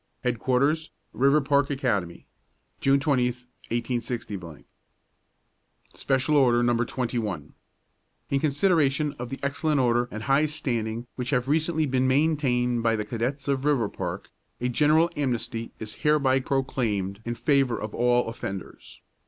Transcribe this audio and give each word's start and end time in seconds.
HEADQUARTERS, 0.23 0.89
RIVERPARK 1.13 1.69
ACADEMY. 1.69 2.25
June 2.79 2.99
20, 2.99 3.27
186. 3.29 4.25
SPECIAL 5.93 6.35
ORDER, 6.37 6.63
NO. 6.63 6.83
21. 6.83 7.53
In 8.31 8.39
consideration 8.39 9.13
of 9.19 9.29
the 9.29 9.39
excellent 9.43 9.79
order 9.79 10.07
and 10.09 10.23
high 10.23 10.47
standing 10.47 11.05
which 11.17 11.29
have 11.29 11.47
recently 11.47 11.85
been 11.85 12.07
maintained 12.07 12.81
by 12.81 12.95
the 12.95 13.05
cadets 13.05 13.47
of 13.47 13.61
Riverpark, 13.63 14.31
a 14.59 14.69
general 14.69 15.11
amnesty 15.15 15.71
is 15.77 15.93
hereby 16.01 16.39
proclaimed 16.39 17.21
in 17.23 17.35
favor 17.35 17.79
of 17.79 17.93
all 17.93 18.27
offenders. 18.27 19.01